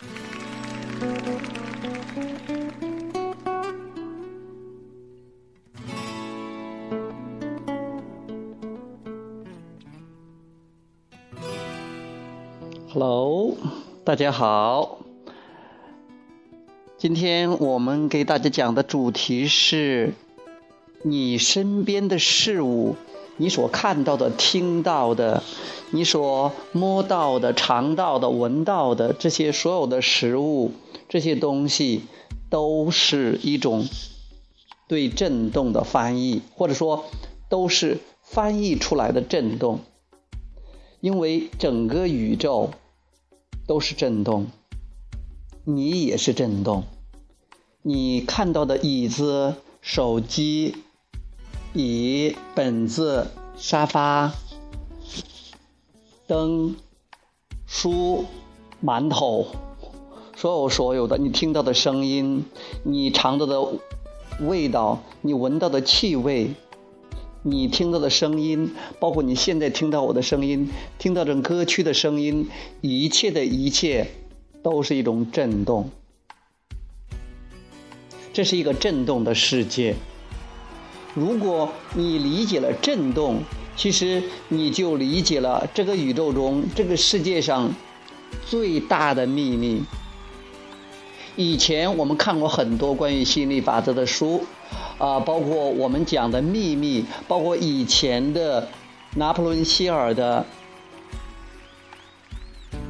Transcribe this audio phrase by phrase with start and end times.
[0.00, 0.08] Hello，
[14.02, 15.00] 大家好。
[16.96, 20.14] 今天我们给大家讲的主题是：
[21.02, 22.96] 你身边的事物，
[23.40, 25.42] 你所看到的、听到的，
[25.92, 30.72] 你所摸到的、尝到的、闻到的这些所有的食物，
[31.08, 32.02] 这些东西
[32.50, 33.88] 都是一种
[34.86, 37.06] 对震动的翻译，或者说
[37.48, 39.80] 都是翻译出来的震动。
[41.00, 42.72] 因为整个宇宙
[43.66, 44.48] 都是震动，
[45.64, 46.84] 你也是震动。
[47.80, 50.74] 你看到的椅子、手机、
[51.72, 54.32] 笔、本子、沙发、
[56.26, 56.74] 灯、
[57.64, 58.24] 书、
[58.84, 59.46] 馒头，
[60.34, 62.44] 所有所有的你听到的声音，
[62.82, 63.64] 你尝到的
[64.40, 66.54] 味道，你闻到的气味。
[67.42, 70.68] 你听到的声音，包括你现在听到我的声音，
[70.98, 74.10] 听到这歌曲的声音，一切的一切，
[74.62, 75.88] 都是一种震动。
[78.32, 79.94] 这是一个震动的世界。
[81.14, 83.42] 如果你理解了震动，
[83.76, 87.72] 其实你就理解了这个宇宙中、这个世界上
[88.46, 89.82] 最大的秘密。
[91.36, 94.44] 以前我们看过很多关于心理法则的书。
[94.98, 98.68] 啊，包括我们讲的秘密，包括以前的
[99.16, 100.44] 拿破仑希尔的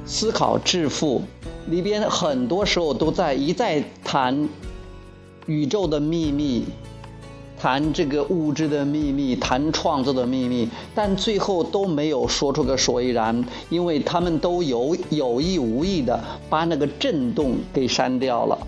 [0.05, 1.23] 思考致富
[1.69, 4.49] 里边，很多时候都在一再谈
[5.47, 6.65] 宇宙的秘密，
[7.61, 18.59] 谈这个物质的秘密，谈创作的秘密，但最后都没有说出个所以然，因为他们都有有意无意的把那个震动给删掉了。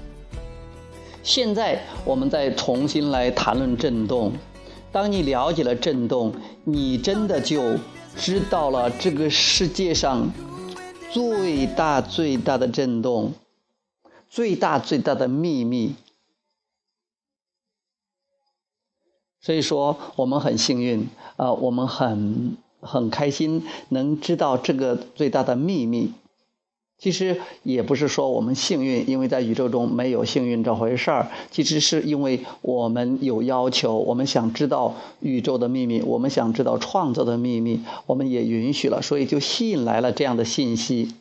[1.22, 4.30] 现在我们再重新来谈论震动。
[4.92, 6.30] 当你了解了震动，
[6.64, 7.62] 你真的就
[8.18, 10.30] 知道了这个世界上
[11.10, 13.32] 最大最大的震动，
[14.28, 15.94] 最大最大的秘密。
[19.42, 26.12] 所以说，我们很幸运，呃，我们很很开心，能知道这个最大的秘密。
[26.96, 31.32] 其实也不是说我们幸运，因为在宇宙中没有幸运这回事儿。
[31.50, 41.16] 其实是因为我们有要求，我们想知道宇宙的秘密，我们想知道创造的秘密，我们也允许了，所以就吸引来了这样的信息。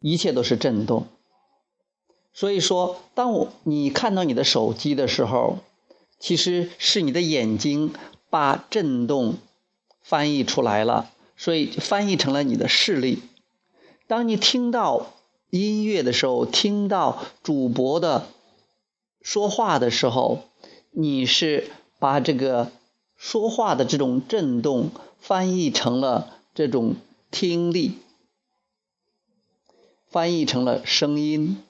[0.00, 1.06] 一切都是震动。
[2.38, 5.58] 所以说，当我你看到你的手机的时候，
[6.20, 7.92] 其实是你的眼睛
[8.30, 9.38] 把震动
[10.02, 11.10] 翻译出来了。
[11.36, 13.24] 所以翻译成了你的视力。
[14.06, 15.14] 当你听到
[15.50, 18.28] 音乐的时候，听到主播的
[19.20, 20.44] 说话的时候，
[20.92, 22.70] 你是把这个
[23.16, 26.94] 说话的这种震动翻译成了这种
[27.32, 27.98] 听力，
[30.08, 31.64] 翻译成了声音。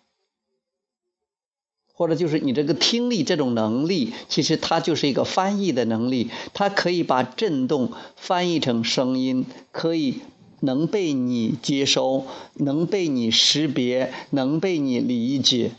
[1.98, 10.20] 或者就是你这个听力这种能力，其实它就是一个翻译的能力，它可以把震动翻译成声音，可以
[10.60, 15.72] 能被你接收，能被你识别，能被你理解。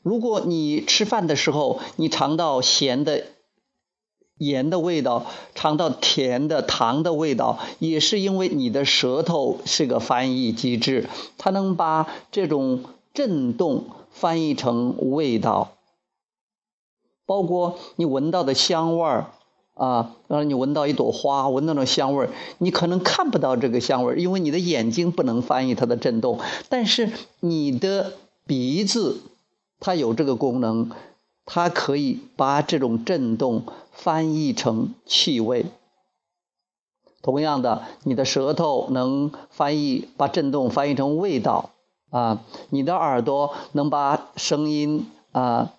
[0.00, 3.24] 如果你吃饭的时候，你尝到咸的、
[4.38, 13.84] 盐的味道，尝到甜的、糖的味道，也是因为你的舌头是个翻译机制，它能把这种震动。
[14.12, 15.72] 翻译成味道，
[17.26, 19.26] 包括你闻到的香味儿
[19.74, 28.12] 啊，让你闻到一朵花，闻到那香味儿，你可能看不到这个香味儿，因为你的眼睛不能翻译它的震动，但是你的
[28.46, 29.22] 鼻子
[29.80, 30.90] 它有这个功能，
[31.44, 35.66] 它可以把这种震动翻译成气味。
[37.22, 41.70] 同样的，你的舌头能翻译把震动翻译成味道。
[42.12, 45.72] 啊，你的耳朵能把声音啊，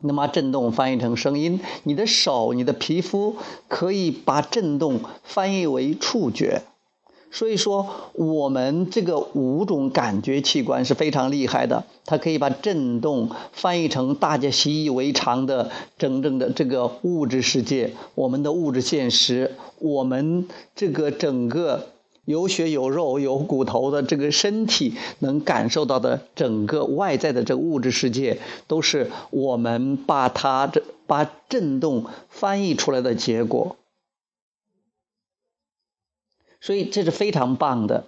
[0.00, 3.34] 能把震动翻译成声音；你的手、你的皮肤
[3.66, 6.62] 可以把震动翻译为触觉。
[7.32, 21.88] 所以说，我们这个五种感觉器官是非常厉害的，它可以把震动翻译成大家习以为常的真正的这个物质世界，我们的物质现实，我们这个整个。
[22.30, 28.38] 有血有肉有骨头的这个身体能感受到的整个外在的这个物质世界，
[28.68, 33.76] 都是我们把它这把震动翻译出来的结果。
[36.60, 38.04] 所以这是非常棒的，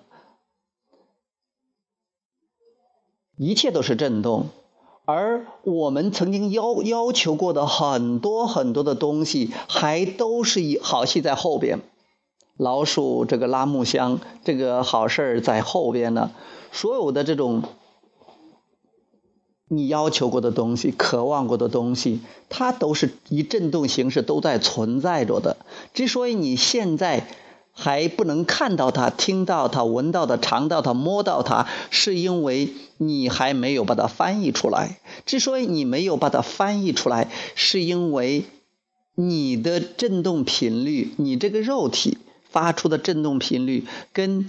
[3.37, 4.51] 一切都是震动。
[5.05, 11.81] 而我们曾经要要求过的很多很多的东西，还都是一好戏在后边。
[12.57, 16.31] 老鼠这个拉木箱，这个好事儿在后边呢。
[16.71, 17.63] 所有的这种
[19.69, 25.57] 你要求过的东西、渴望过的东西，它都是以震动形式都在存在着的。
[25.95, 27.27] 之所以你现在，
[27.73, 35.01] 还不能看到它、听到它、闻到它、尝到它、摸到它，是因为你还没有把它翻译出来。
[35.25, 38.45] 之所以你没有把它翻译出来，是因为
[39.15, 42.19] 你的振动频率，你这个肉体
[42.53, 44.47] 发出的振动频率，跟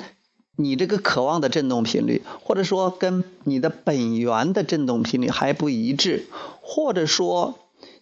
[0.55, 6.27] 你这个渴望的振动频率，或者说跟你的本源的振动频率还不一致，
[6.61, 7.55] 或者说。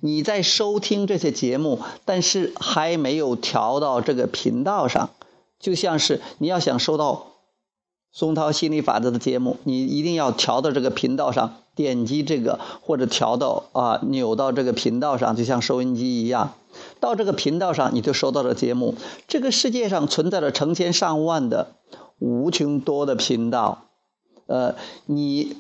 [0.03, 5.12] 你在收听这些节目，但是还没有调到这个频道上，
[5.59, 7.33] 就像是你要想收到
[8.12, 16.54] 松涛心理法则的节目，你一定要调到这个频道上，点击这个或者调到啊扭到这个频道上，就像收音机一样，
[17.00, 18.94] 到这个频道上你就收到了节目。
[19.28, 21.74] 这个世界上存在着成千上万的
[22.19, 23.86] 无穷多的频道，
[24.45, 24.75] 呃，
[25.07, 25.57] 你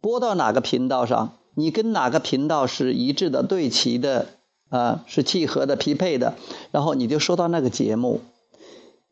[0.00, 1.32] 播到哪个频道上？
[1.58, 4.26] 你跟哪个频道是一致的、对齐的，
[4.68, 6.34] 啊，是契合的、匹配的，
[6.70, 8.20] 然后你就收到那个节目。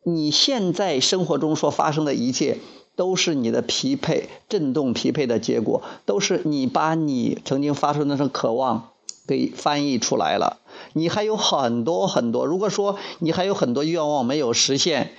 [0.05, 2.59] 你现在生活中所发生的一切，
[2.95, 8.89] 都是你的匹配、振动匹配的结果，都是你把你曾经发出那种渴望
[9.27, 10.57] 给翻译出来了。
[10.93, 15.11] 你还有很多很多，如果说你还有很多愿望没有实现，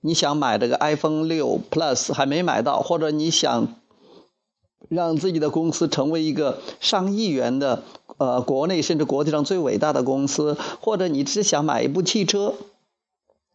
[0.00, 3.68] 你想买这个 iPhone 六 Plus 还没买到，或者你想。
[4.90, 7.82] 让自己的公司成为一个上亿元的，
[8.18, 12.54] 呃，国内甚至国际上最伟大的公司，或者你只想买一部汽车，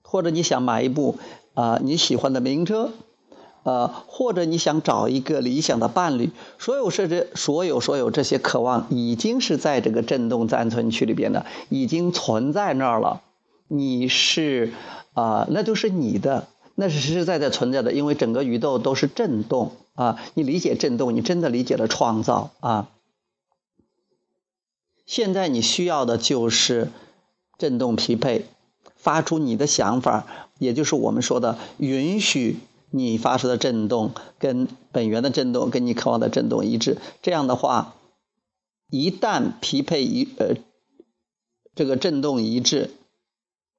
[0.02, 1.20] 或者你想买一部
[1.54, 2.90] 啊你喜欢的名车，
[3.70, 13.22] 呃，或者你想找一个理想的伴侣，所有甚至所有所有这些渴望，已经是在这个振动暂存区里边的，已经存在那儿了。
[13.68, 14.74] 你是
[15.14, 16.48] 啊，那就是你的。
[16.74, 20.18] 那是实实在在存在的，因为整个宇宙都是震动啊！
[20.34, 22.88] 你理解震动，你真的理解了创造啊！
[25.06, 26.90] 现在你需要的就是
[27.58, 28.46] 振动匹配，
[28.96, 30.26] 发出你的想法，
[30.58, 32.58] 也就是我们说的允许
[32.92, 36.98] 你发出的震动跟本源的震动、跟你渴望的震动一致。
[37.22, 37.96] 这样的话，
[38.90, 40.56] 一旦匹配一呃
[41.76, 42.92] 这个震动一致。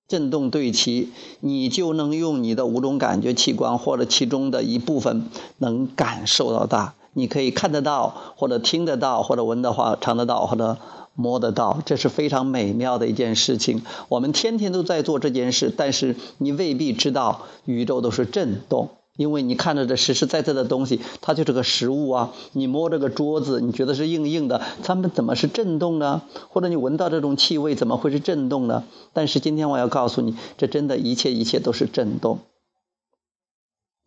[0.08, 5.26] 振动对齐，你就能用你的五种感觉器官或者其中的一部分
[5.58, 6.94] 能感受到它。
[7.12, 10.78] 你可以看得到，或者听得到，或者闻的话尝得到，或者
[11.14, 13.84] 摸得到，这是非常美妙的一件事情。
[14.08, 18.88] 我们天天都在做这件事，但是你未必知道宇宙都是震动。
[19.16, 22.32] 因为你看到这实实在在的东西，它就是个实物啊。
[22.52, 26.22] 你摸这个桌子，你觉得是硬硬的，它们怎么是震动呢？
[26.48, 28.84] 或者你闻到这种气味，怎么会是震动呢？
[29.12, 32.38] 但是今天我要告诉你，这真的一切一切都是震动。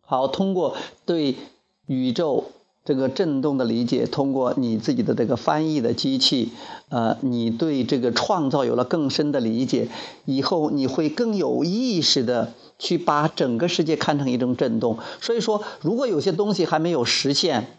[0.00, 1.36] 好，通过对
[1.86, 2.50] 宇宙。
[2.84, 6.52] 这个振动的理解，通过你自己的这个翻译的机器，
[6.90, 9.88] 呃，你对这个创造有了更深的理解，
[10.26, 14.98] 以后你会更有意识的去把整个世界看成一种振动。
[15.22, 17.78] 所以说，如果有些东西还没有实现，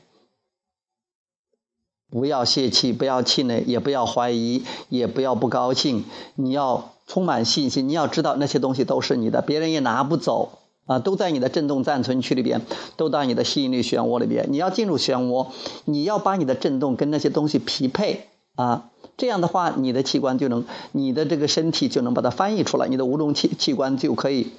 [2.09, 10.64] 不要泄气，不要气馁，也不要怀疑，也不要不高兴，你要充满信心，你要知道那些东西都是你的，别人也拿不走。
[10.85, 12.61] 啊，都在你的振动暂存区里边，
[12.95, 14.47] 都到你的吸引力漩涡里边。
[14.49, 15.47] 你要进入漩涡，
[15.85, 24.51] 你要把你的振动跟那些东西匹配啊，这样的话，你的器官就能，你的这个身体就能把它翻译出来，你的五种器器官就可以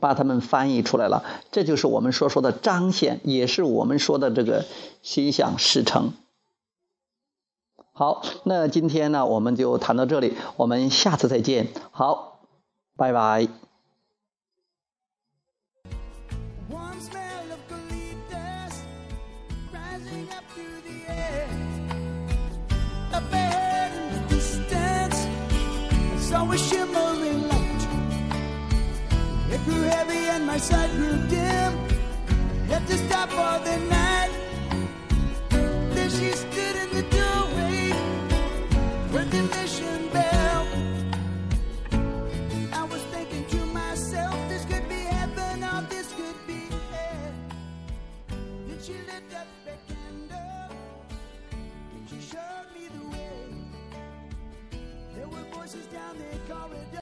[0.00, 1.24] 把它们翻译出来了。
[1.50, 4.66] 这就是我们所说的彰显，也是我们说的这个
[5.02, 6.12] 心想事成。
[7.92, 11.68] 好，那今天呢，我们就谈到这里，我们下次再见。
[11.90, 12.40] 好，
[12.96, 13.69] 拜拜。
[36.20, 37.92] She stood in the doorway.
[39.10, 39.79] With the mission.